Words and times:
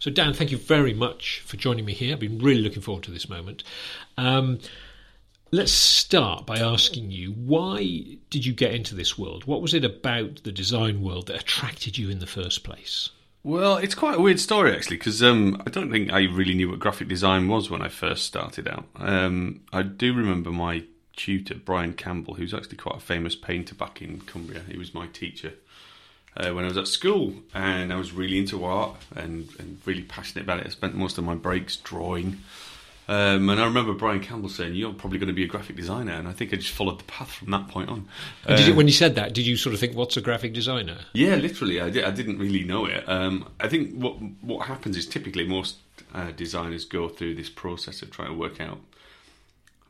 So, 0.00 0.10
Dan, 0.10 0.32
thank 0.32 0.50
you 0.50 0.56
very 0.56 0.94
much 0.94 1.40
for 1.44 1.58
joining 1.58 1.84
me 1.84 1.92
here. 1.92 2.14
I've 2.14 2.20
been 2.20 2.38
really 2.38 2.62
looking 2.62 2.80
forward 2.80 3.04
to 3.04 3.10
this 3.10 3.28
moment. 3.28 3.62
Um, 4.16 4.58
let's 5.50 5.72
start 5.72 6.46
by 6.46 6.58
asking 6.58 7.10
you 7.10 7.32
why 7.32 8.16
did 8.30 8.46
you 8.46 8.54
get 8.54 8.74
into 8.74 8.94
this 8.94 9.18
world? 9.18 9.44
What 9.44 9.60
was 9.60 9.74
it 9.74 9.84
about 9.84 10.42
the 10.42 10.52
design 10.52 11.02
world 11.02 11.26
that 11.26 11.42
attracted 11.42 11.98
you 11.98 12.08
in 12.08 12.18
the 12.18 12.26
first 12.26 12.64
place? 12.64 13.10
Well, 13.42 13.76
it's 13.76 13.94
quite 13.94 14.16
a 14.16 14.22
weird 14.22 14.40
story 14.40 14.74
actually, 14.74 14.96
because 14.96 15.22
um, 15.22 15.62
I 15.66 15.70
don't 15.70 15.90
think 15.90 16.10
I 16.10 16.22
really 16.24 16.54
knew 16.54 16.70
what 16.70 16.78
graphic 16.78 17.08
design 17.08 17.48
was 17.48 17.68
when 17.68 17.82
I 17.82 17.88
first 17.88 18.24
started 18.24 18.68
out. 18.68 18.86
Um, 18.96 19.60
I 19.70 19.82
do 19.82 20.14
remember 20.14 20.50
my 20.50 20.84
tutor, 21.14 21.56
Brian 21.56 21.92
Campbell, 21.92 22.34
who's 22.34 22.54
actually 22.54 22.78
quite 22.78 22.96
a 22.96 23.00
famous 23.00 23.36
painter 23.36 23.74
back 23.74 24.00
in 24.00 24.20
Cumbria. 24.20 24.62
He 24.66 24.78
was 24.78 24.94
my 24.94 25.08
teacher 25.08 25.52
uh, 26.36 26.50
when 26.50 26.64
I 26.64 26.68
was 26.68 26.76
at 26.76 26.86
school, 26.86 27.34
and 27.54 27.92
I 27.92 27.96
was 27.96 28.12
really 28.12 28.38
into 28.38 28.64
art 28.64 28.96
and, 29.14 29.48
and 29.58 29.78
really 29.84 30.02
passionate 30.02 30.42
about 30.42 30.60
it. 30.60 30.66
I 30.66 30.70
spent 30.70 30.94
most 30.94 31.18
of 31.18 31.24
my 31.24 31.34
breaks 31.34 31.76
drawing. 31.76 32.40
Um, 33.08 33.50
and 33.50 33.60
I 33.60 33.64
remember 33.64 33.92
Brian 33.92 34.20
Campbell 34.20 34.48
saying, 34.48 34.76
"You're 34.76 34.92
probably 34.92 35.18
going 35.18 35.26
to 35.26 35.34
be 35.34 35.42
a 35.42 35.48
graphic 35.48 35.74
designer," 35.74 36.12
and 36.12 36.28
I 36.28 36.32
think 36.32 36.52
I 36.52 36.56
just 36.56 36.70
followed 36.70 37.00
the 37.00 37.04
path 37.04 37.32
from 37.32 37.50
that 37.50 37.66
point 37.66 37.88
on. 37.88 38.06
Uh, 38.46 38.54
you, 38.54 38.72
when 38.72 38.86
you 38.86 38.92
said 38.92 39.16
that, 39.16 39.32
did 39.32 39.44
you 39.46 39.56
sort 39.56 39.74
of 39.74 39.80
think, 39.80 39.96
"What's 39.96 40.16
a 40.16 40.20
graphic 40.20 40.52
designer?" 40.52 40.96
Yeah, 41.12 41.34
literally, 41.34 41.80
I, 41.80 41.90
did, 41.90 42.04
I 42.04 42.12
didn't 42.12 42.38
really 42.38 42.62
know 42.62 42.86
it. 42.86 43.02
Um, 43.08 43.48
I 43.58 43.66
think 43.66 43.94
what 43.94 44.12
what 44.42 44.68
happens 44.68 44.96
is 44.96 45.06
typically 45.06 45.44
most 45.44 45.78
uh, 46.14 46.30
designers 46.30 46.84
go 46.84 47.08
through 47.08 47.34
this 47.34 47.50
process 47.50 48.00
of 48.00 48.12
trying 48.12 48.28
to 48.28 48.34
work 48.34 48.60
out 48.60 48.78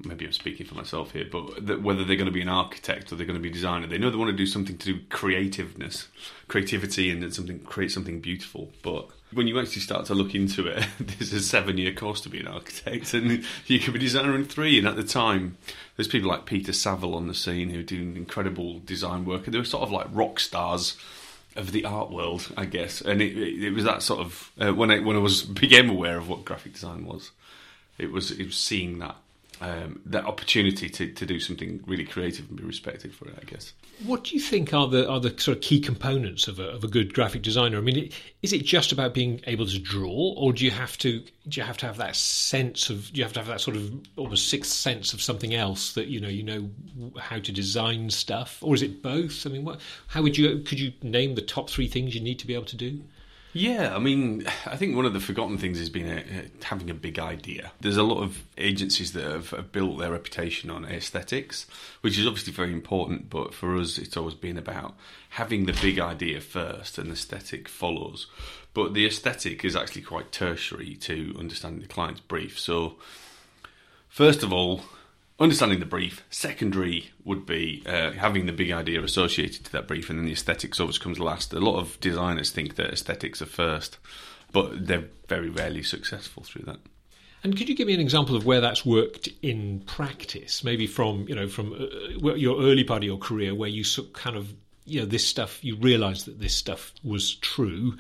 maybe 0.04 0.24
I'm 0.24 0.32
speaking 0.32 0.66
for 0.66 0.74
myself 0.74 1.12
here, 1.12 1.27
but 1.30 1.82
whether 1.82 2.04
they're 2.04 2.16
going 2.16 2.27
to 2.27 2.32
be 2.32 2.42
an 2.42 2.48
architect 2.48 3.12
or 3.12 3.16
they're 3.16 3.27
going 3.27 3.38
to 3.38 3.42
be 3.42 3.50
a 3.50 3.52
designer, 3.52 3.86
they 3.86 3.98
know 3.98 4.10
they 4.10 4.16
want 4.16 4.30
to 4.30 4.36
do 4.36 4.46
something 4.46 4.78
to 4.78 4.95
do 4.95 5.00
creativeness, 5.09 6.09
creativity, 6.48 7.10
and 7.10 7.34
something 7.34 7.60
create 7.60 7.92
something 7.92 8.20
beautiful. 8.20 8.70
But 8.82 9.09
when 9.32 9.46
you 9.46 9.59
actually 9.60 9.82
start 9.82 10.06
to 10.06 10.14
look 10.14 10.34
into 10.34 10.66
it, 10.66 10.86
there's 11.00 11.32
a 11.32 11.40
seven-year 11.40 11.92
course 11.95 12.20
to 12.23 12.28
be 12.28 12.40
an 12.40 12.48
architect, 12.48 13.14
and 13.14 13.45
you 13.66 13.78
could 13.78 13.92
be 13.92 13.98
a 13.98 14.02
designer 14.02 14.34
in 14.34 14.45
three. 14.45 14.78
And 14.78 14.88
at 14.88 14.96
the 14.96 15.04
time, 15.04 15.56
there's 15.96 16.09
people 16.09 16.30
like 16.30 16.46
Peter 16.46 16.73
Saville 16.73 17.15
on 17.15 17.28
the 17.28 17.34
scene 17.34 17.71
who 17.71 17.80
are 17.80 17.84
doing 17.84 18.16
incredible 18.16 18.80
design 18.80 19.24
work, 19.24 19.46
and 19.46 19.54
they 19.54 19.59
were 19.59 19.65
sort 19.65 19.82
of 19.82 19.90
like 19.90 20.06
rock 20.10 20.40
stars 20.40 20.96
of 21.56 21.73
the 21.73 21.84
art 21.84 22.10
world, 22.10 22.52
I 22.56 22.65
guess. 22.65 23.01
And 23.01 23.21
it, 23.21 23.37
it, 23.37 23.65
it 23.65 23.71
was 23.74 23.84
that 23.84 24.02
sort 24.02 24.21
of 24.21 24.52
uh, 24.60 24.73
when 24.73 24.90
I 24.90 25.01
when 25.01 25.16
I 25.16 25.21
was 25.21 25.43
became 25.43 25.90
aware 25.90 26.16
of 26.16 26.28
what 26.28 26.45
graphic 26.45 26.74
design 26.74 27.04
was, 27.04 27.32
it 27.98 28.10
was 28.10 28.30
it 28.30 28.46
was 28.46 28.56
seeing 28.56 28.98
that 29.01 29.16
um, 29.60 30.00
that 30.06 30.24
opportunity 30.24 30.88
to, 30.88 31.12
to 31.12 31.26
do 31.26 31.38
something 31.38 31.82
really 31.86 32.04
creative 32.04 32.48
and 32.48 32.56
be 32.56 32.64
respected 32.64 33.14
for 33.14 33.28
it, 33.28 33.34
I 33.40 33.44
guess. 33.44 33.74
What 34.06 34.24
do 34.24 34.34
you 34.34 34.40
think 34.40 34.72
are 34.72 34.88
the 34.88 35.08
are 35.08 35.20
the 35.20 35.38
sort 35.38 35.58
of 35.58 35.62
key 35.62 35.80
components 35.80 36.48
of 36.48 36.58
a, 36.58 36.68
of 36.70 36.82
a 36.82 36.88
good 36.88 37.12
graphic 37.12 37.42
designer? 37.42 37.76
I 37.76 37.82
mean, 37.82 38.10
is 38.40 38.54
it 38.54 38.64
just 38.64 38.90
about 38.90 39.12
being 39.12 39.40
able 39.46 39.66
to 39.66 39.78
draw, 39.78 40.34
or 40.36 40.54
do 40.54 40.64
you 40.64 40.70
have 40.70 40.96
to 40.98 41.20
do 41.20 41.60
you 41.60 41.62
have 41.62 41.76
to 41.78 41.86
have 41.86 41.98
that 41.98 42.16
sense 42.16 42.88
of 42.88 43.12
do 43.12 43.18
you 43.18 43.24
have 43.24 43.34
to 43.34 43.40
have 43.40 43.48
that 43.48 43.60
sort 43.60 43.76
of 43.76 43.92
almost 44.16 44.48
sixth 44.48 44.72
sense 44.72 45.12
of 45.12 45.20
something 45.20 45.54
else 45.54 45.92
that 45.92 46.06
you 46.06 46.20
know 46.20 46.28
you 46.28 46.42
know 46.42 46.70
how 47.18 47.38
to 47.38 47.52
design 47.52 48.08
stuff, 48.08 48.58
or 48.62 48.74
is 48.74 48.82
it 48.82 49.02
both? 49.02 49.46
I 49.46 49.50
mean, 49.50 49.64
what, 49.64 49.80
how 50.06 50.22
would 50.22 50.38
you 50.38 50.60
could 50.60 50.80
you 50.80 50.92
name 51.02 51.34
the 51.34 51.42
top 51.42 51.68
three 51.68 51.86
things 51.86 52.14
you 52.14 52.22
need 52.22 52.38
to 52.38 52.46
be 52.46 52.54
able 52.54 52.64
to 52.64 52.76
do? 52.76 53.02
Yeah, 53.52 53.96
I 53.96 53.98
mean, 53.98 54.46
I 54.66 54.76
think 54.76 54.95
one 54.95 55.06
of 55.06 55.12
the 55.12 55.20
forgotten 55.20 55.59
things 55.59 55.79
has 55.79 55.90
been 55.90 56.09
a, 56.09 56.65
having 56.65 56.88
a 56.88 56.95
big 56.95 57.18
idea. 57.18 57.73
There's 57.80 57.96
a 57.96 58.04
lot 58.04 58.23
of 58.23 58.45
agencies 58.56 59.12
that 59.12 59.24
have, 59.24 59.51
have, 59.51 59.73
built 59.73 59.98
their 59.98 60.12
reputation 60.12 60.70
on 60.70 60.84
aesthetics, 60.84 61.66
which 62.01 62.16
is 62.16 62.26
obviously 62.26 62.52
very 62.52 62.73
important, 62.73 63.28
but 63.28 63.52
for 63.52 63.76
us, 63.76 63.98
it's 63.98 64.16
always 64.16 64.34
been 64.34 64.56
about 64.56 64.94
having 65.31 65.66
the 65.66 65.72
big 65.72 65.98
idea 65.98 66.41
first 66.41 66.97
and 66.97 67.10
aesthetic 67.10 67.69
follows. 67.69 68.28
But 68.72 68.94
the 68.94 69.04
aesthetic 69.04 69.65
is 69.65 69.75
actually 69.75 70.03
quite 70.03 70.31
tertiary 70.31 70.94
to 71.00 71.34
understanding 71.37 71.82
the 71.82 71.88
client's 71.88 72.21
brief. 72.21 72.56
So, 72.56 72.97
first 74.09 74.44
of 74.44 74.53
all, 74.53 74.82
understanding 75.41 75.81
the 75.81 75.87
brief. 75.87 76.22
Secondary 76.31 77.10
would 77.25 77.47
be 77.47 77.83
uh, 77.87 78.12
having 78.12 78.47
the 78.47 78.53
big 78.53 78.71
idea 78.71 79.03
associated 79.03 79.65
to 79.65 79.73
that 79.73 79.89
brief, 79.89 80.11
and 80.11 80.19
then 80.19 80.27
the 80.27 80.33
aesthetics 80.33 80.78
always 80.78 80.99
comes 80.99 81.19
last. 81.19 81.53
A 81.53 81.61
lot 81.61 81.78
of 81.78 81.99
designers 82.01 82.51
think 82.51 82.77
that 82.77 82.93
aesthetics 82.93 83.41
are 83.41 83.47
first, 83.47 83.99
but 84.53 84.87
they're 84.87 85.09
very 85.29 85.49
rarely 85.49 85.83
successful 85.83 86.43
through 86.43 86.67
that. 86.67 86.79
And 87.43 87.56
could 87.56 87.71
you 87.71 87.75
give 87.75 87.87
me 87.87 87.95
an 87.95 88.00
example 88.00 88.37
of 88.37 88.45
where 88.45 88.61
that's 88.61 88.84
worked 88.84 89.29
in 89.41 89.81
practice? 89.81 90.62
Maybe 90.62 90.87
from 90.87 91.27
you 91.27 91.34
know 91.34 91.49
from 91.49 91.73
uh, 91.73 92.34
your 92.34 92.61
early 92.61 92.84
part 92.84 92.99
of 92.99 93.05
your 93.05 93.19
career, 93.19 93.55
where 93.55 93.71
you 93.71 93.83
kind 94.12 94.37
of 94.37 94.53
you 94.84 95.00
know 95.00 95.06
this 95.06 95.27
stuff, 95.27 95.65
you 95.65 95.77
realised 95.77 96.27
that 96.27 96.39
this 96.39 96.55
stuff 96.55 96.93
was 97.03 97.37
true, 97.37 97.97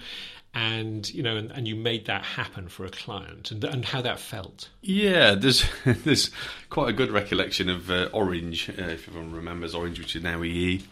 and 0.54 1.12
you 1.12 1.22
know, 1.22 1.36
and, 1.36 1.50
and, 1.52 1.68
you 1.68 1.76
made 1.76 2.06
that 2.06 2.24
happen 2.24 2.68
for 2.68 2.84
a 2.84 2.90
client, 2.90 3.50
and, 3.50 3.62
and 3.64 3.84
how 3.84 4.02
that 4.02 4.18
felt. 4.18 4.68
Yeah, 4.82 5.34
there's 5.34 5.64
there's 5.84 6.30
quite 6.70 6.88
a 6.88 6.92
good 6.92 7.10
recollection 7.10 7.68
of 7.68 7.90
uh, 7.90 8.08
Orange, 8.12 8.68
uh, 8.70 8.82
if 8.82 9.08
everyone 9.08 9.32
remembers 9.32 9.74
Orange, 9.74 9.98
which 9.98 10.16
is 10.16 10.22
now 10.22 10.42
EE. 10.42 10.82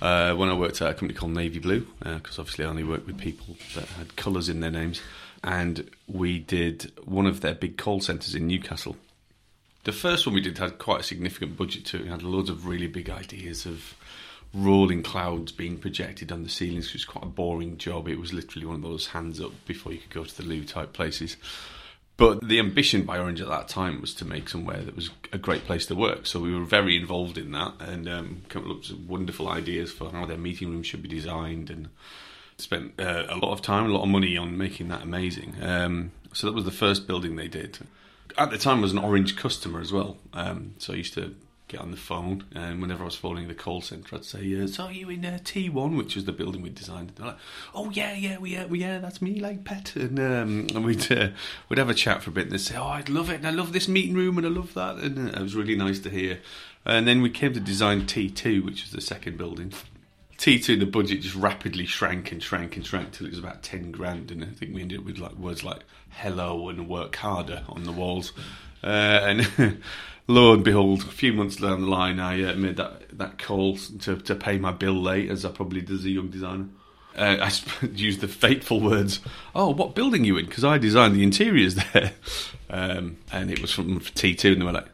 Uh, 0.00 0.34
when 0.34 0.48
I 0.48 0.54
worked 0.54 0.80
at 0.80 0.88
a 0.88 0.94
company 0.94 1.12
called 1.12 1.32
Navy 1.32 1.58
Blue, 1.58 1.86
because 1.98 2.38
uh, 2.38 2.42
obviously 2.42 2.64
I 2.64 2.68
only 2.68 2.84
worked 2.84 3.06
with 3.06 3.18
people 3.18 3.56
that 3.74 3.86
had 3.86 4.16
colours 4.16 4.48
in 4.48 4.60
their 4.60 4.70
names, 4.70 5.02
and 5.44 5.90
we 6.06 6.38
did 6.38 6.90
one 7.04 7.26
of 7.26 7.42
their 7.42 7.54
big 7.54 7.76
call 7.76 8.00
centres 8.00 8.34
in 8.34 8.46
Newcastle. 8.46 8.96
The 9.84 9.92
first 9.92 10.26
one 10.26 10.34
we 10.34 10.40
did 10.40 10.56
had 10.56 10.78
quite 10.78 11.00
a 11.00 11.02
significant 11.02 11.56
budget 11.56 11.84
to 11.86 11.98
it. 11.98 12.04
We 12.04 12.08
had 12.08 12.22
loads 12.22 12.48
of 12.48 12.66
really 12.66 12.86
big 12.86 13.10
ideas 13.10 13.66
of 13.66 13.94
rolling 14.52 15.02
clouds 15.02 15.52
being 15.52 15.78
projected 15.78 16.32
on 16.32 16.42
the 16.42 16.48
ceilings, 16.48 16.92
was 16.92 17.04
quite 17.04 17.24
a 17.24 17.28
boring 17.28 17.78
job. 17.78 18.08
It 18.08 18.18
was 18.18 18.32
literally 18.32 18.66
one 18.66 18.76
of 18.76 18.82
those 18.82 19.08
hands 19.08 19.40
up 19.40 19.52
before 19.66 19.92
you 19.92 19.98
could 19.98 20.10
go 20.10 20.24
to 20.24 20.36
the 20.36 20.48
loo 20.48 20.64
type 20.64 20.92
places. 20.92 21.36
But 22.16 22.46
the 22.46 22.58
ambition 22.58 23.04
by 23.04 23.18
Orange 23.18 23.40
at 23.40 23.48
that 23.48 23.68
time 23.68 24.02
was 24.02 24.12
to 24.16 24.26
make 24.26 24.50
somewhere 24.50 24.82
that 24.82 24.94
was 24.94 25.08
a 25.32 25.38
great 25.38 25.64
place 25.64 25.86
to 25.86 25.94
work. 25.94 26.26
So 26.26 26.38
we 26.38 26.54
were 26.54 26.66
very 26.66 26.94
involved 26.94 27.38
in 27.38 27.52
that 27.52 27.72
and 27.80 28.06
um, 28.06 28.42
came 28.50 28.70
up 28.70 28.76
with 28.76 28.92
wonderful 29.08 29.48
ideas 29.48 29.90
for 29.90 30.10
how 30.10 30.26
their 30.26 30.36
meeting 30.36 30.70
room 30.70 30.82
should 30.82 31.02
be 31.02 31.08
designed 31.08 31.70
and 31.70 31.88
spent 32.58 33.00
uh, 33.00 33.24
a 33.30 33.36
lot 33.36 33.52
of 33.52 33.62
time, 33.62 33.86
a 33.86 33.88
lot 33.88 34.02
of 34.02 34.10
money 34.10 34.36
on 34.36 34.58
making 34.58 34.88
that 34.88 35.00
amazing. 35.00 35.54
Um, 35.62 36.12
so 36.34 36.46
that 36.46 36.52
was 36.52 36.66
the 36.66 36.70
first 36.70 37.06
building 37.06 37.36
they 37.36 37.48
did. 37.48 37.78
At 38.36 38.50
the 38.50 38.58
time, 38.58 38.80
I 38.80 38.82
was 38.82 38.92
an 38.92 38.98
Orange 38.98 39.34
customer 39.36 39.80
as 39.80 39.90
well. 39.90 40.18
Um, 40.34 40.74
so 40.76 40.92
I 40.92 40.96
used 40.96 41.14
to 41.14 41.34
get 41.70 41.80
on 41.80 41.92
the 41.92 41.96
phone, 41.96 42.44
and 42.54 42.80
whenever 42.82 43.02
I 43.02 43.06
was 43.06 43.14
phoning 43.14 43.46
the 43.46 43.54
call 43.54 43.80
centre, 43.80 44.16
I'd 44.16 44.24
say, 44.24 44.60
uh, 44.60 44.66
"So 44.66 44.84
are 44.84 44.92
you 44.92 45.08
in 45.08 45.24
uh, 45.24 45.38
T1, 45.42 45.96
which 45.96 46.16
was 46.16 46.24
the 46.24 46.32
building 46.32 46.62
we 46.62 46.70
designed?" 46.70 47.10
And 47.10 47.16
they're 47.16 47.26
like, 47.28 47.38
"Oh 47.74 47.90
yeah, 47.90 48.12
yeah, 48.14 48.38
we, 48.38 48.50
yeah, 48.50 48.66
we, 48.66 48.80
yeah, 48.80 48.98
that's 48.98 49.22
me, 49.22 49.38
like 49.38 49.64
pet." 49.64 49.94
And, 49.94 50.18
um, 50.18 50.66
and 50.74 50.84
we'd 50.84 51.10
uh, 51.12 51.28
we'd 51.68 51.78
have 51.78 51.88
a 51.88 51.94
chat 51.94 52.22
for 52.22 52.30
a 52.30 52.32
bit, 52.32 52.44
and 52.44 52.52
they'd 52.52 52.58
say, 52.58 52.76
"Oh, 52.76 52.88
I'd 52.88 53.08
love 53.08 53.30
it, 53.30 53.36
and 53.36 53.46
I 53.46 53.50
love 53.50 53.72
this 53.72 53.88
meeting 53.88 54.14
room, 54.14 54.36
and 54.36 54.46
I 54.46 54.50
love 54.50 54.74
that," 54.74 54.96
and 54.96 55.28
uh, 55.28 55.38
it 55.38 55.42
was 55.42 55.54
really 55.54 55.76
nice 55.76 56.00
to 56.00 56.10
hear. 56.10 56.40
And 56.84 57.06
then 57.06 57.22
we 57.22 57.30
came 57.30 57.52
to 57.52 57.60
design 57.60 58.02
T2, 58.02 58.64
which 58.64 58.82
was 58.82 58.90
the 58.90 59.00
second 59.00 59.38
building. 59.38 59.72
T2, 60.40 60.78
the 60.78 60.86
budget 60.86 61.20
just 61.20 61.34
rapidly 61.34 61.84
shrank 61.84 62.32
and 62.32 62.42
shrank 62.42 62.74
and 62.74 62.86
shrank 62.86 63.12
till 63.12 63.26
it 63.26 63.30
was 63.30 63.38
about 63.38 63.62
10 63.62 63.90
grand. 63.90 64.30
And 64.30 64.42
I 64.42 64.46
think 64.46 64.74
we 64.74 64.80
ended 64.80 65.00
up 65.00 65.04
with 65.04 65.18
like 65.18 65.34
words 65.34 65.62
like 65.62 65.80
hello 66.08 66.70
and 66.70 66.88
work 66.88 67.14
harder 67.16 67.62
on 67.68 67.84
the 67.84 67.92
walls. 67.92 68.32
Uh, 68.82 68.86
and 69.22 69.82
lo 70.28 70.54
and 70.54 70.64
behold, 70.64 71.02
a 71.02 71.08
few 71.08 71.34
months 71.34 71.56
down 71.56 71.82
the 71.82 71.86
line, 71.88 72.18
I 72.18 72.42
uh, 72.42 72.54
made 72.54 72.78
that, 72.78 73.18
that 73.18 73.38
call 73.38 73.76
to, 73.76 74.16
to 74.16 74.34
pay 74.34 74.56
my 74.56 74.72
bill 74.72 74.94
late, 74.94 75.28
as 75.28 75.44
I 75.44 75.50
probably 75.50 75.82
did 75.82 75.90
as 75.90 76.06
a 76.06 76.10
young 76.10 76.30
designer. 76.30 76.68
Uh, 77.14 77.36
I 77.42 77.86
used 77.94 78.22
the 78.22 78.28
fateful 78.28 78.80
words, 78.80 79.20
"Oh, 79.54 79.74
what 79.74 79.94
building 79.94 80.24
you 80.24 80.38
in?" 80.38 80.46
Because 80.46 80.64
I 80.64 80.78
designed 80.78 81.16
the 81.16 81.22
interiors 81.22 81.74
there, 81.92 82.12
um, 82.70 83.18
and 83.30 83.50
it 83.50 83.60
was 83.60 83.72
from 83.72 84.00
T2, 84.00 84.52
and 84.52 84.62
they 84.62 84.64
were 84.64 84.72
like, 84.72 84.88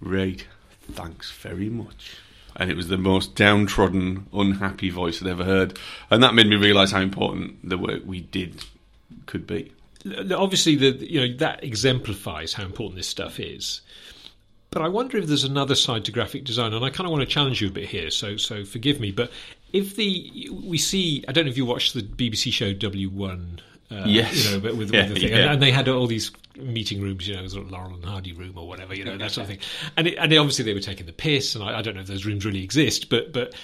"Right, 0.00 0.46
thanks 0.90 1.32
very 1.32 1.68
much." 1.68 2.16
And 2.56 2.70
it 2.70 2.76
was 2.76 2.88
the 2.88 2.98
most 2.98 3.34
downtrodden, 3.34 4.26
unhappy 4.32 4.90
voice 4.90 5.20
I'd 5.20 5.28
ever 5.28 5.44
heard, 5.44 5.78
and 6.10 6.22
that 6.22 6.34
made 6.34 6.46
me 6.46 6.56
realise 6.56 6.92
how 6.92 7.00
important 7.00 7.68
the 7.68 7.76
work 7.76 8.02
we 8.04 8.20
did 8.20 8.64
could 9.26 9.46
be. 9.46 9.72
Obviously, 10.32 10.76
the 10.76 10.90
you 10.90 11.20
know 11.20 11.36
that 11.38 11.64
exemplifies 11.64 12.52
how 12.52 12.64
important 12.64 12.96
this 12.96 13.08
stuff 13.08 13.40
is. 13.40 13.80
But 14.70 14.82
I 14.82 14.88
wonder 14.88 15.18
if 15.18 15.26
there's 15.28 15.44
another 15.44 15.76
side 15.76 16.04
to 16.06 16.12
graphic 16.12 16.44
design, 16.44 16.72
and 16.72 16.84
I 16.84 16.90
kind 16.90 17.06
of 17.06 17.12
want 17.12 17.22
to 17.22 17.32
challenge 17.32 17.62
you 17.62 17.68
a 17.68 17.70
bit 17.70 17.88
here. 17.88 18.10
So, 18.10 18.36
so 18.36 18.64
forgive 18.64 18.98
me. 18.98 19.12
But 19.12 19.30
if 19.72 19.96
the 19.96 20.48
we 20.50 20.78
see, 20.78 21.24
I 21.28 21.32
don't 21.32 21.44
know 21.44 21.50
if 21.50 21.56
you 21.56 21.64
watched 21.64 21.94
the 21.94 22.02
BBC 22.02 22.52
show 22.52 22.72
W 22.72 23.08
One. 23.08 23.60
Uh, 23.94 24.04
yes. 24.06 24.44
You 24.44 24.52
know, 24.52 24.60
but 24.60 24.76
with 24.76 24.92
yeah, 24.92 25.06
the 25.06 25.14
thing, 25.14 25.28
yeah. 25.28 25.36
and, 25.36 25.50
and, 25.52 25.62
they 25.62 25.70
had 25.70 25.88
all 25.88 26.06
these 26.06 26.32
meeting 26.56 27.00
rooms, 27.00 27.28
you 27.28 27.36
know, 27.36 27.46
sort 27.46 27.66
of 27.66 27.70
Laurel 27.70 27.94
and 27.94 28.04
Hardy 28.04 28.32
room 28.32 28.56
or 28.56 28.66
whatever, 28.66 28.94
you 28.94 29.04
know, 29.04 29.16
that 29.16 29.30
sort 29.30 29.44
of 29.44 29.48
thing. 29.50 29.60
And 29.96 30.08
it, 30.08 30.16
and 30.16 30.32
obviously 30.32 30.64
they 30.64 30.74
were 30.74 30.80
taking 30.80 31.06
the 31.06 31.12
piss, 31.12 31.54
and 31.54 31.62
I, 31.62 31.78
I 31.78 31.82
don't 31.82 31.94
know 31.94 32.00
if 32.00 32.06
those 32.06 32.24
rooms 32.24 32.44
really 32.44 32.62
exist, 32.62 33.08
but 33.08 33.32
but 33.32 33.54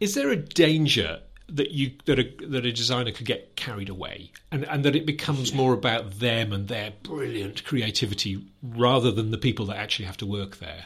is 0.00 0.14
there 0.14 0.30
a 0.30 0.36
danger 0.36 1.20
that 1.48 1.70
you 1.70 1.92
that 2.04 2.18
a 2.18 2.46
that 2.46 2.66
a 2.66 2.72
designer 2.72 3.10
could 3.10 3.26
get 3.26 3.56
carried 3.56 3.88
away 3.88 4.30
and 4.52 4.64
and 4.66 4.84
that 4.84 4.94
it 4.94 5.06
becomes 5.06 5.54
more 5.54 5.72
about 5.72 6.18
them 6.18 6.52
and 6.52 6.68
their 6.68 6.92
brilliant 7.02 7.64
creativity 7.64 8.44
rather 8.62 9.10
than 9.10 9.30
the 9.30 9.38
people 9.38 9.64
that 9.66 9.76
actually 9.76 10.04
have 10.04 10.16
to 10.16 10.26
work 10.26 10.58
there 10.58 10.84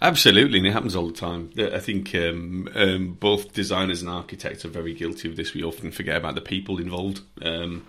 absolutely 0.00 0.58
and 0.58 0.66
it 0.66 0.72
happens 0.72 0.94
all 0.94 1.08
the 1.08 1.12
time 1.12 1.50
i 1.58 1.80
think 1.80 2.14
um, 2.14 2.68
um, 2.76 3.16
both 3.18 3.52
designers 3.52 4.02
and 4.02 4.10
architects 4.10 4.64
are 4.64 4.68
very 4.68 4.94
guilty 4.94 5.28
of 5.28 5.36
this 5.36 5.52
we 5.52 5.64
often 5.64 5.90
forget 5.90 6.16
about 6.16 6.36
the 6.36 6.40
people 6.40 6.78
involved 6.78 7.20
um, 7.42 7.84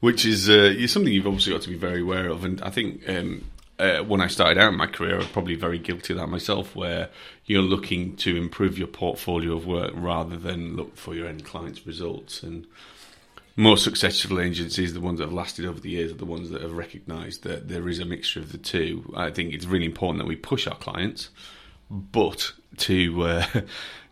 which 0.00 0.24
is 0.24 0.48
uh, 0.48 0.86
something 0.86 1.12
you've 1.12 1.26
obviously 1.26 1.52
got 1.52 1.62
to 1.62 1.68
be 1.68 1.76
very 1.76 2.00
aware 2.00 2.28
of. 2.28 2.44
And 2.44 2.60
I 2.62 2.70
think 2.70 3.08
um, 3.08 3.44
uh, 3.78 3.98
when 3.98 4.20
I 4.20 4.26
started 4.26 4.58
out 4.58 4.72
in 4.72 4.78
my 4.78 4.86
career, 4.86 5.14
I 5.14 5.18
was 5.18 5.26
probably 5.26 5.54
very 5.54 5.78
guilty 5.78 6.12
of 6.12 6.18
that 6.18 6.28
myself, 6.28 6.74
where 6.74 7.08
you're 7.44 7.62
looking 7.62 8.16
to 8.16 8.36
improve 8.36 8.78
your 8.78 8.88
portfolio 8.88 9.56
of 9.56 9.66
work 9.66 9.92
rather 9.94 10.36
than 10.36 10.76
look 10.76 10.96
for 10.96 11.14
your 11.14 11.26
end 11.26 11.44
client's 11.44 11.86
results. 11.86 12.42
And 12.42 12.66
most 13.56 13.84
successful 13.84 14.40
agencies, 14.40 14.94
the 14.94 15.00
ones 15.00 15.18
that 15.18 15.26
have 15.26 15.34
lasted 15.34 15.66
over 15.66 15.80
the 15.80 15.90
years, 15.90 16.12
are 16.12 16.16
the 16.16 16.24
ones 16.24 16.50
that 16.50 16.62
have 16.62 16.72
recognised 16.72 17.42
that 17.44 17.68
there 17.68 17.88
is 17.88 17.98
a 17.98 18.04
mixture 18.04 18.40
of 18.40 18.52
the 18.52 18.58
two. 18.58 19.12
I 19.16 19.30
think 19.30 19.52
it's 19.52 19.66
really 19.66 19.86
important 19.86 20.18
that 20.18 20.28
we 20.28 20.36
push 20.36 20.66
our 20.66 20.76
clients, 20.76 21.30
but 21.90 22.52
to 22.78 23.22
uh, 23.22 23.46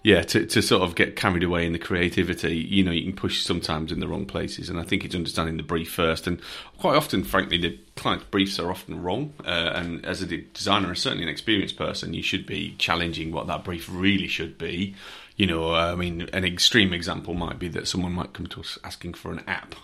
yeah, 0.05 0.22
to, 0.22 0.46
to 0.46 0.62
sort 0.62 0.82
of 0.82 0.94
get 0.94 1.16
carried 1.16 1.43
away 1.43 1.66
in 1.66 1.72
the 1.72 1.78
creativity, 1.78 2.56
you 2.56 2.84
know, 2.84 2.93
you 2.93 3.02
can 3.02 3.16
push 3.16 3.43
sometimes 3.43 3.90
in 3.90 3.99
the 3.99 4.06
wrong 4.06 4.26
places. 4.26 4.70
And 4.70 4.78
I 4.78 4.84
think 4.84 5.05
it's 5.05 5.14
understanding 5.14 5.56
the 5.56 5.64
brief 5.64 5.90
first. 5.93 6.26
And 6.26 6.40
quite 6.78 6.96
often, 6.96 7.25
frankly, 7.25 7.58
the 7.58 7.78
client's 7.96 8.25
briefs 8.26 8.60
are 8.60 8.70
often 8.70 9.02
wrong. 9.02 9.34
Uh, 9.44 9.72
and 9.75 10.05
as 10.06 10.22
a 10.22 10.26
designer, 10.26 10.88
and 10.88 10.96
certainly 10.96 11.25
an 11.25 11.28
experienced 11.28 11.76
person, 11.76 12.14
you 12.14 12.22
should 12.22 12.46
be 12.46 12.76
challenging 12.78 13.32
what 13.32 13.49
that 13.49 13.64
brief 13.64 13.88
really 13.90 14.28
should 14.28 14.56
be. 14.56 14.94
You 15.37 15.46
know, 15.46 15.75
I 15.75 15.94
mean, 15.96 16.28
an 16.32 16.44
extreme 16.44 16.93
example 16.93 17.34
might 17.34 17.58
be 17.58 17.69
that 17.69 17.88
someone 17.88 18.12
might 18.12 18.32
come 18.32 18.46
to 18.49 18.60
us 18.60 18.78
asking 18.84 19.14
for 19.14 19.32
an 19.32 19.43
app 19.49 19.75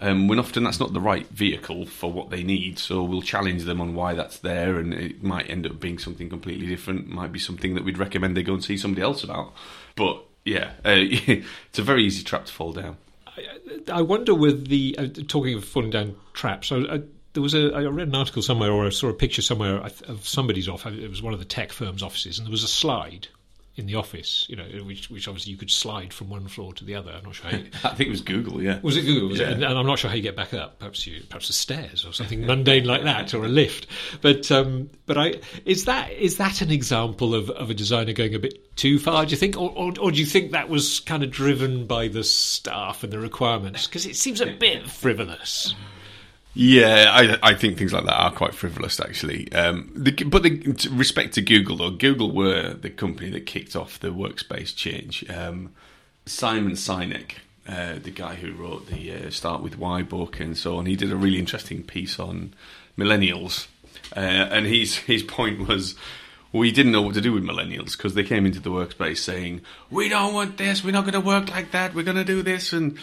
um, 0.00 0.28
when 0.28 0.38
often 0.38 0.64
that's 0.64 0.80
not 0.80 0.92
the 0.92 1.00
right 1.00 1.26
vehicle 1.28 1.86
for 1.86 2.12
what 2.12 2.30
they 2.30 2.42
need. 2.42 2.78
So 2.78 3.02
we'll 3.02 3.22
challenge 3.22 3.64
them 3.64 3.80
on 3.80 3.94
why 3.94 4.14
that's 4.14 4.38
there, 4.38 4.78
and 4.78 4.92
it 4.92 5.22
might 5.22 5.48
end 5.48 5.66
up 5.66 5.80
being 5.80 5.98
something 5.98 6.28
completely 6.28 6.66
different. 6.66 7.08
Might 7.08 7.32
be 7.32 7.38
something 7.38 7.74
that 7.74 7.84
we'd 7.84 7.98
recommend 7.98 8.36
they 8.36 8.42
go 8.42 8.54
and 8.54 8.64
see 8.64 8.76
somebody 8.76 9.02
else 9.02 9.24
about. 9.24 9.54
But 9.94 10.22
yeah, 10.44 10.72
uh, 10.84 10.94
it's 10.96 11.78
a 11.78 11.82
very 11.82 12.04
easy 12.04 12.24
trap 12.24 12.46
to 12.46 12.52
fall 12.52 12.72
down. 12.72 12.96
I, 13.92 14.00
wonder 14.00 14.34
with 14.34 14.68
the 14.68 14.96
uh, 14.98 15.08
talking 15.28 15.54
of 15.54 15.64
falling 15.64 15.90
down 15.90 16.16
traps. 16.32 16.72
I, 16.72 16.76
I, 16.76 17.02
there 17.34 17.42
was 17.42 17.54
a 17.54 17.70
I 17.74 17.82
read 17.84 18.08
an 18.08 18.14
article 18.14 18.40
somewhere 18.40 18.72
or 18.72 18.86
I 18.86 18.90
saw 18.90 19.08
a 19.08 19.14
picture 19.14 19.42
somewhere 19.42 19.76
of 19.76 20.26
somebody's 20.26 20.68
office. 20.68 20.98
It 20.98 21.10
was 21.10 21.22
one 21.22 21.34
of 21.34 21.38
the 21.38 21.44
tech 21.44 21.72
firm's 21.72 22.02
offices, 22.02 22.38
and 22.38 22.46
there 22.46 22.52
was 22.52 22.64
a 22.64 22.68
slide 22.68 23.28
in 23.76 23.84
the 23.86 23.94
office, 23.94 24.46
you 24.48 24.56
know, 24.56 24.64
which, 24.84 25.10
which 25.10 25.28
obviously 25.28 25.52
you 25.52 25.58
could 25.58 25.70
slide 25.70 26.12
from 26.12 26.30
one 26.30 26.48
floor 26.48 26.72
to 26.72 26.84
the 26.84 26.94
other. 26.94 27.12
I'm 27.12 27.24
not 27.24 27.34
sure. 27.34 27.50
How 27.50 27.58
you, 27.58 27.66
I 27.84 27.90
think 27.90 28.08
it 28.08 28.10
was 28.10 28.22
Google, 28.22 28.62
yeah. 28.62 28.80
Was 28.80 28.96
it 28.96 29.02
Google? 29.02 29.28
Was 29.28 29.38
yeah. 29.38 29.48
It? 29.48 29.52
And, 29.54 29.64
and, 29.64 29.78
I'm 29.78 29.86
not 29.86 29.98
sure 29.98 30.08
how 30.08 30.16
you 30.16 30.22
get 30.22 30.34
back 30.34 30.54
up. 30.54 30.78
Perhaps 30.78 31.06
you, 31.06 31.22
perhaps 31.28 31.48
the 31.48 31.52
stairs 31.52 32.06
or 32.06 32.12
something 32.12 32.40
mundane 32.46 32.84
like 32.84 33.02
that, 33.02 33.34
or 33.34 33.44
a 33.44 33.48
lift. 33.48 33.86
But 34.22 34.50
um, 34.50 34.88
but 35.04 35.18
I 35.18 35.34
is 35.66 35.84
that 35.84 36.10
is 36.12 36.38
that 36.38 36.62
an 36.62 36.70
example 36.70 37.34
of, 37.34 37.50
of 37.50 37.68
a 37.68 37.74
designer 37.74 38.14
going 38.14 38.34
a 38.34 38.38
bit 38.38 38.76
too 38.76 38.98
far? 38.98 39.26
Do 39.26 39.30
you 39.30 39.36
think, 39.36 39.56
or, 39.56 39.70
or, 39.70 39.92
or 40.00 40.10
do 40.10 40.18
you 40.18 40.26
think 40.26 40.52
that 40.52 40.68
was 40.68 41.00
kind 41.00 41.22
of 41.22 41.30
driven 41.30 41.86
by 41.86 42.08
the 42.08 42.24
staff 42.24 43.04
and 43.04 43.12
the 43.12 43.18
requirements? 43.18 43.86
Because 43.86 44.06
it 44.06 44.16
seems 44.16 44.40
a 44.40 44.46
bit 44.46 44.88
frivolous. 44.88 45.74
Yeah, 46.58 47.10
I, 47.12 47.50
I 47.50 47.54
think 47.54 47.76
things 47.76 47.92
like 47.92 48.06
that 48.06 48.18
are 48.18 48.32
quite 48.32 48.54
frivolous, 48.54 48.98
actually. 48.98 49.52
Um, 49.52 49.92
the, 49.94 50.12
but 50.24 50.42
the, 50.42 50.88
respect 50.90 51.34
to 51.34 51.42
Google, 51.42 51.76
though, 51.76 51.90
Google 51.90 52.32
were 52.32 52.72
the 52.72 52.88
company 52.88 53.28
that 53.28 53.44
kicked 53.44 53.76
off 53.76 54.00
the 54.00 54.08
workspace 54.08 54.74
change. 54.74 55.22
Um, 55.28 55.74
Simon 56.24 56.72
Sinek, 56.72 57.32
uh, 57.68 57.98
the 58.02 58.10
guy 58.10 58.36
who 58.36 58.54
wrote 58.54 58.86
the 58.86 59.12
uh, 59.12 59.30
Start 59.30 59.62
with 59.62 59.76
Why 59.76 60.00
book 60.00 60.40
and 60.40 60.56
so 60.56 60.78
on, 60.78 60.86
he 60.86 60.96
did 60.96 61.12
a 61.12 61.16
really 61.16 61.38
interesting 61.38 61.82
piece 61.82 62.18
on 62.18 62.54
millennials, 62.96 63.66
uh, 64.16 64.20
and 64.20 64.64
his 64.64 64.96
his 64.96 65.22
point 65.22 65.68
was. 65.68 65.94
We 66.52 66.70
didn't 66.70 66.92
know 66.92 67.02
what 67.02 67.12
to 67.14 67.20
do 67.20 67.34
with 67.34 67.42
millennials 67.42 67.98
because 67.98 68.14
they 68.14 68.22
came 68.22 68.46
into 68.46 68.60
the 68.60 68.70
workspace 68.70 69.18
saying, 69.18 69.60
"We 69.90 70.08
don't 70.08 70.32
want 70.32 70.56
this. 70.56 70.82
We're 70.82 70.92
not 70.92 71.02
going 71.02 71.12
to 71.12 71.20
work 71.20 71.50
like 71.50 71.72
that. 71.72 71.92
We're 71.92 72.04
going 72.04 72.16
to 72.16 72.24
do 72.24 72.40
this." 72.40 72.72
And 72.72 72.96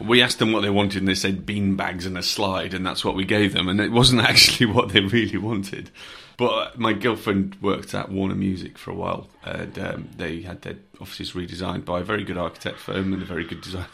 we 0.00 0.22
asked 0.22 0.38
them 0.38 0.52
what 0.52 0.60
they 0.60 0.70
wanted 0.70 0.98
and 0.98 1.08
they 1.08 1.14
said 1.14 1.46
bean 1.46 1.76
bags 1.76 2.06
and 2.06 2.18
a 2.18 2.22
slide 2.22 2.74
and 2.74 2.84
that's 2.84 3.04
what 3.04 3.16
we 3.16 3.24
gave 3.24 3.52
them 3.52 3.68
and 3.68 3.80
it 3.80 3.92
wasn't 3.92 4.20
actually 4.28 4.66
what 4.66 4.90
they 4.90 5.00
really 5.00 5.38
wanted. 5.38 5.90
But 6.36 6.78
my 6.78 6.92
girlfriend 6.92 7.56
worked 7.62 7.94
at 7.94 8.10
Warner 8.10 8.34
Music 8.34 8.76
for 8.76 8.90
a 8.90 8.94
while 8.94 9.28
and 9.42 9.78
um, 9.78 10.08
they 10.16 10.42
had 10.42 10.62
their 10.62 10.76
offices 11.00 11.32
redesigned 11.32 11.86
by 11.86 12.00
a 12.00 12.04
very 12.04 12.24
good 12.24 12.36
architect 12.36 12.78
firm 12.78 13.14
and 13.14 13.22
a 13.22 13.26
very 13.26 13.44
good 13.44 13.60
designer. 13.62 13.86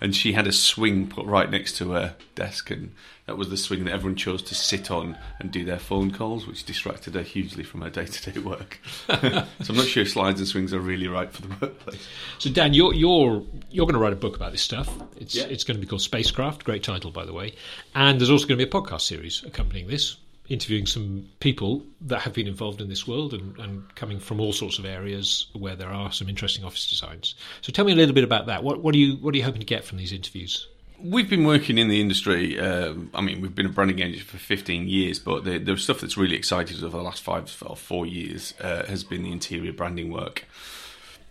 And 0.00 0.14
she 0.14 0.32
had 0.32 0.46
a 0.46 0.52
swing 0.52 1.06
put 1.06 1.24
right 1.26 1.48
next 1.48 1.76
to 1.78 1.92
her 1.92 2.16
desk 2.34 2.70
and 2.70 2.92
that 3.28 3.36
was 3.36 3.50
the 3.50 3.58
swing 3.58 3.84
that 3.84 3.92
everyone 3.92 4.16
chose 4.16 4.40
to 4.40 4.54
sit 4.54 4.90
on 4.90 5.14
and 5.38 5.50
do 5.50 5.62
their 5.62 5.78
phone 5.78 6.10
calls, 6.10 6.46
which 6.46 6.64
distracted 6.64 7.14
her 7.14 7.20
hugely 7.20 7.62
from 7.62 7.82
her 7.82 7.90
day-to-day 7.90 8.40
work. 8.48 8.80
so 9.06 9.44
I'm 9.68 9.76
not 9.76 9.86
sure 9.86 10.06
slides 10.06 10.40
and 10.40 10.48
swings 10.48 10.72
are 10.72 10.80
really 10.80 11.08
right 11.08 11.30
for 11.30 11.42
the 11.42 11.48
workplace. 11.60 12.08
So 12.38 12.48
Dan, 12.48 12.72
you're 12.72 12.94
you're 12.94 13.42
you're 13.70 13.84
going 13.84 13.94
to 13.94 14.00
write 14.00 14.14
a 14.14 14.16
book 14.16 14.34
about 14.34 14.52
this 14.52 14.62
stuff. 14.62 14.88
It's 15.18 15.34
yeah. 15.34 15.44
it's 15.44 15.62
going 15.62 15.76
to 15.76 15.80
be 15.80 15.86
called 15.86 16.00
Spacecraft. 16.00 16.64
Great 16.64 16.82
title, 16.82 17.10
by 17.10 17.26
the 17.26 17.34
way. 17.34 17.54
And 17.94 18.18
there's 18.18 18.30
also 18.30 18.46
going 18.46 18.58
to 18.58 18.64
be 18.64 18.70
a 18.70 18.72
podcast 18.72 19.02
series 19.02 19.44
accompanying 19.44 19.88
this 19.88 20.16
interviewing 20.48 20.86
some 20.86 21.28
people 21.40 21.84
that 22.00 22.22
have 22.22 22.32
been 22.32 22.46
involved 22.46 22.80
in 22.80 22.88
this 22.88 23.06
world 23.06 23.34
and, 23.34 23.58
and, 23.58 23.94
coming 23.94 24.18
from 24.18 24.40
all 24.40 24.54
sorts 24.54 24.78
of 24.78 24.86
areas 24.86 25.48
where 25.52 25.76
there 25.76 25.90
are 25.90 26.10
some 26.10 26.26
interesting 26.26 26.64
office 26.64 26.88
designs. 26.88 27.34
So 27.60 27.70
tell 27.74 27.84
me 27.84 27.92
a 27.92 27.96
little 27.96 28.14
bit 28.14 28.24
about 28.24 28.46
that. 28.46 28.64
What, 28.64 28.82
what 28.82 28.94
are 28.94 28.98
you 28.98 29.16
what 29.16 29.34
are 29.34 29.36
you 29.36 29.44
hoping 29.44 29.60
to 29.60 29.66
get 29.66 29.84
from 29.84 29.98
these 29.98 30.14
interviews? 30.14 30.66
We've 31.00 31.30
been 31.30 31.44
working 31.44 31.78
in 31.78 31.88
the 31.88 32.00
industry. 32.00 32.58
Uh, 32.58 32.94
I 33.14 33.20
mean, 33.20 33.40
we've 33.40 33.54
been 33.54 33.66
a 33.66 33.70
branding 33.70 34.00
agency 34.00 34.20
for 34.20 34.36
15 34.36 34.88
years, 34.88 35.18
but 35.18 35.44
the, 35.44 35.58
the 35.58 35.76
stuff 35.76 36.00
that's 36.00 36.16
really 36.16 36.36
excited 36.36 36.82
over 36.82 36.96
the 36.96 37.02
last 37.02 37.22
five 37.22 37.62
or 37.64 37.76
four 37.76 38.04
years 38.04 38.54
uh, 38.60 38.84
has 38.86 39.04
been 39.04 39.22
the 39.22 39.30
interior 39.30 39.72
branding 39.72 40.10
work. 40.10 40.44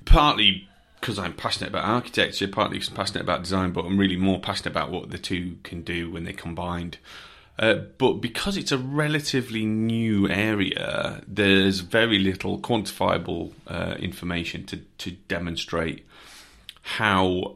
Partly 0.06 0.70
because 1.00 1.20
I'm 1.20 1.34
passionate 1.34 1.70
about 1.70 1.86
architecture, 1.86 2.48
partly 2.48 2.78
because 2.78 2.90
I'm 2.90 2.96
passionate 2.96 3.22
about 3.22 3.44
design, 3.44 3.72
but 3.72 3.86
I'm 3.86 3.98
really 3.98 4.16
more 4.16 4.40
passionate 4.40 4.72
about 4.72 4.90
what 4.90 5.12
the 5.12 5.18
two 5.18 5.58
can 5.64 5.82
do 5.82 6.10
when 6.10 6.24
they're 6.24 6.34
combined. 6.34 6.98
Uh, 7.60 7.76
but 7.98 8.14
because 8.14 8.56
it's 8.56 8.72
a 8.72 8.78
relatively 8.78 9.66
new 9.66 10.30
area, 10.30 11.22
there's 11.28 11.80
very 11.80 12.20
little 12.20 12.60
quantifiable 12.60 13.52
uh, 13.68 13.96
information 14.00 14.66
to, 14.66 14.78
to 14.98 15.12
demonstrate 15.12 16.06
how 16.82 17.56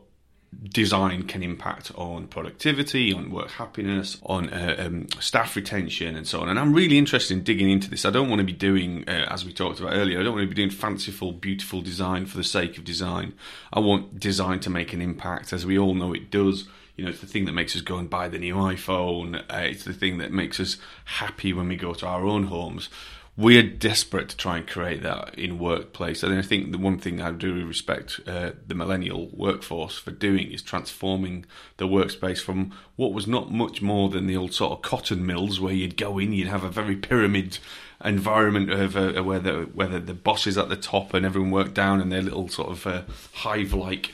design 0.64 1.24
can 1.24 1.44
impact 1.44 1.92
on 1.96 2.28
productivity, 2.28 3.14
on 3.14 3.32
work 3.32 3.50
happiness, 3.52 4.20
on 4.24 4.50
uh, 4.50 4.76
um, 4.80 5.08
staff 5.20 5.56
retention, 5.56 6.16
and 6.16 6.28
so 6.28 6.42
on. 6.42 6.50
And 6.50 6.60
I'm 6.60 6.74
really 6.74 6.98
interested 6.98 7.36
in 7.36 7.44
digging 7.44 7.70
into 7.70 7.90
this. 7.90 8.06
I 8.06 8.10
don't 8.10 8.30
want 8.30 8.40
to 8.40 8.46
be 8.46 8.54
doing, 8.54 9.08
uh, 9.08 9.28
as 9.30 9.46
we 9.46 9.54
talked 9.54 9.80
about 9.80 9.94
earlier, 9.94 10.20
I 10.20 10.24
don't 10.24 10.34
want 10.34 10.44
to 10.44 10.50
be 10.50 10.56
doing 10.56 10.70
fanciful, 10.70 11.32
beautiful 11.32 11.82
design 11.82 12.26
for 12.26 12.38
the 12.38 12.44
sake 12.44 12.78
of 12.78 12.84
design. 12.84 13.34
I 13.72 13.80
want 13.80 14.20
design 14.20 14.60
to 14.62 14.70
make 14.70 14.94
an 14.94 15.02
impact, 15.02 15.54
as 15.54 15.66
we 15.66 15.80
all 15.80 15.94
know 15.94 16.14
it 16.14 16.30
does. 16.30 16.68
You 16.98 17.06
know, 17.06 17.12
it's 17.12 17.22
the 17.22 17.28
thing 17.28 17.46
that 17.46 17.54
makes 17.54 17.76
us 17.76 17.82
go 17.82 17.98
and 17.98 18.10
buy 18.10 18.28
the 18.28 18.38
new 18.38 18.56
iPhone. 18.56 19.42
Uh, 19.50 19.58
it's 19.58 19.86
the 19.86 19.94
thing 19.94 20.18
that 20.18 20.32
makes 20.32 20.60
us 20.60 20.78
happy 21.06 21.54
when 21.54 21.70
we 21.70 21.78
go 21.78 21.94
to 21.94 22.06
our 22.06 22.26
own 22.26 22.44
homes 22.44 22.90
we're 23.38 23.64
desperate 23.64 24.30
to 24.30 24.38
try 24.38 24.58
and 24.58 24.68
create 24.68 25.02
that 25.04 25.34
in 25.36 25.58
workplace. 25.58 26.22
And 26.22 26.38
I 26.38 26.42
think 26.42 26.72
the 26.72 26.78
one 26.78 27.00
thing 27.00 27.22
I 27.22 27.32
do 27.32 27.66
respect 27.66 28.20
uh, 28.28 28.52
the 28.68 28.76
millennial 28.76 29.30
workforce 29.30 29.98
for 29.98 30.12
doing 30.12 30.52
is 30.52 30.62
transforming 30.62 31.46
the 31.78 31.88
workspace 31.88 32.42
from 32.42 32.74
what 32.98 33.14
was 33.14 33.28
not 33.28 33.52
much 33.52 33.82
more 33.82 34.10
than 34.10 34.28
the 34.28 34.36
old 34.36 34.54
sort 34.54 34.74
of 34.74 34.82
cotton 34.82 35.26
mills 35.26 35.60
where 35.60 35.74
you'd 35.74 35.98
go 35.98 36.20
in, 36.20 36.34
you'd 36.34 36.50
have 36.50 36.64
a 36.64 36.70
very 36.70 36.96
pyramid 36.96 37.58
environment 38.04 38.70
of 38.72 38.98
uh, 38.98 39.24
where 39.24 39.40
the 39.40 39.62
where 39.74 39.88
the 39.88 40.14
boss 40.14 40.46
is 40.46 40.58
at 40.58 40.70
the 40.70 40.76
top 40.76 41.14
and 41.14 41.26
everyone 41.26 41.52
worked 41.52 41.74
down 41.74 42.02
in 42.02 42.10
their 42.10 42.22
little 42.22 42.50
sort 42.50 42.70
of 42.70 42.86
uh, 42.86 43.04
hive-like 43.34 44.12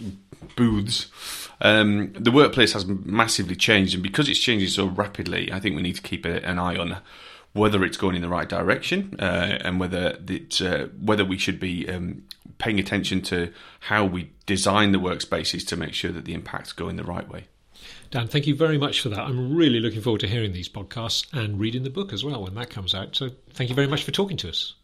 booths. 0.55 1.07
Um, 1.59 2.13
the 2.13 2.31
workplace 2.31 2.73
has 2.73 2.85
massively 2.85 3.55
changed, 3.55 3.95
and 3.95 4.03
because 4.03 4.29
it's 4.29 4.39
changing 4.39 4.69
so 4.69 4.85
rapidly, 4.85 5.51
I 5.51 5.59
think 5.59 5.75
we 5.75 5.81
need 5.81 5.95
to 5.95 6.01
keep 6.01 6.23
an 6.23 6.59
eye 6.59 6.77
on 6.77 6.97
whether 7.57 7.83
it's 7.83 7.97
going 7.97 8.15
in 8.15 8.21
the 8.21 8.29
right 8.29 8.47
direction 8.47 9.15
uh, 9.19 9.57
and 9.61 9.79
whether 9.79 10.17
it, 10.27 10.61
uh, 10.61 10.85
whether 11.01 11.25
we 11.25 11.37
should 11.37 11.59
be 11.59 11.87
um, 11.89 12.23
paying 12.57 12.79
attention 12.79 13.21
to 13.21 13.51
how 13.81 14.05
we 14.05 14.31
design 14.45 14.91
the 14.91 14.99
workspaces 14.99 15.65
to 15.67 15.75
make 15.75 15.93
sure 15.93 16.11
that 16.11 16.25
the 16.25 16.33
impacts 16.33 16.71
go 16.71 16.87
in 16.87 16.95
the 16.95 17.03
right 17.03 17.27
way. 17.29 17.47
Dan, 18.09 18.27
thank 18.27 18.47
you 18.47 18.55
very 18.55 18.77
much 18.77 19.01
for 19.01 19.09
that. 19.09 19.19
I'm 19.19 19.55
really 19.55 19.79
looking 19.79 20.01
forward 20.01 20.21
to 20.21 20.27
hearing 20.27 20.53
these 20.53 20.69
podcasts 20.69 21.25
and 21.33 21.59
reading 21.59 21.83
the 21.83 21.89
book 21.89 22.13
as 22.13 22.23
well 22.23 22.43
when 22.43 22.55
that 22.55 22.69
comes 22.69 22.95
out. 22.95 23.15
So, 23.15 23.29
thank 23.51 23.69
you 23.69 23.75
very 23.75 23.87
much 23.87 24.03
for 24.03 24.11
talking 24.11 24.37
to 24.37 24.49
us. 24.49 24.75